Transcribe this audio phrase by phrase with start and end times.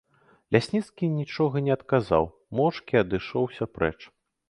[0.55, 3.97] Лясніцкі нічога не адказаў, моўчкі адышоўся прэч.